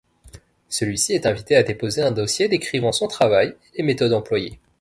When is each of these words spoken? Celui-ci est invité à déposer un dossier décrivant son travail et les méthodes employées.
Celui-ci 0.67 1.13
est 1.13 1.27
invité 1.27 1.55
à 1.57 1.61
déposer 1.61 2.01
un 2.01 2.09
dossier 2.09 2.47
décrivant 2.47 2.91
son 2.91 3.07
travail 3.07 3.53
et 3.75 3.83
les 3.83 3.83
méthodes 3.83 4.13
employées. 4.13 4.59